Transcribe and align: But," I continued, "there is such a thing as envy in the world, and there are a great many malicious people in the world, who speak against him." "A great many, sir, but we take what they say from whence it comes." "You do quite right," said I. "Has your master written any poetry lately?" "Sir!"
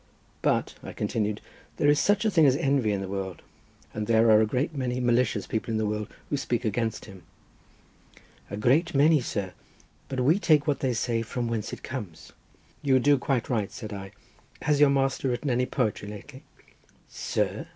But," 0.41 0.73
I 0.81 0.93
continued, 0.93 1.41
"there 1.77 1.87
is 1.87 1.99
such 1.99 2.25
a 2.25 2.31
thing 2.31 2.47
as 2.47 2.55
envy 2.55 2.91
in 2.91 3.01
the 3.01 3.07
world, 3.07 3.43
and 3.93 4.07
there 4.07 4.31
are 4.31 4.41
a 4.41 4.47
great 4.47 4.73
many 4.75 4.99
malicious 4.99 5.45
people 5.45 5.71
in 5.71 5.77
the 5.77 5.85
world, 5.85 6.07
who 6.31 6.37
speak 6.37 6.65
against 6.65 7.05
him." 7.05 7.21
"A 8.49 8.57
great 8.57 8.95
many, 8.95 9.21
sir, 9.21 9.53
but 10.09 10.19
we 10.21 10.39
take 10.39 10.65
what 10.65 10.79
they 10.79 10.93
say 10.93 11.21
from 11.21 11.47
whence 11.47 11.71
it 11.71 11.83
comes." 11.83 12.33
"You 12.81 12.97
do 12.97 13.19
quite 13.19 13.47
right," 13.47 13.71
said 13.71 13.93
I. 13.93 14.09
"Has 14.63 14.79
your 14.79 14.89
master 14.89 15.27
written 15.29 15.51
any 15.51 15.67
poetry 15.67 16.07
lately?" 16.07 16.41
"Sir!" 17.07 17.67